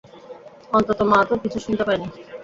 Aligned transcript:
অন্তত 0.71 0.99
মা 1.11 1.19
তো 1.27 1.33
কিছু 1.43 1.57
শুনতে 1.59 1.83
পায়নি! 1.87 2.07